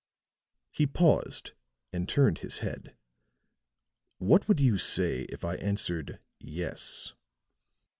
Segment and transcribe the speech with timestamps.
[0.71, 1.51] He paused,
[1.93, 2.97] and turned his head.
[4.17, 7.13] "What would you say if I answered yes?"